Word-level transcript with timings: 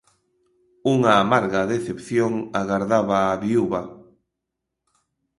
Unha 0.93 1.13
amarga 1.23 1.61
decepción 1.73 2.33
agardaba 2.61 3.17
á 3.29 3.31
viúva. 3.43 3.81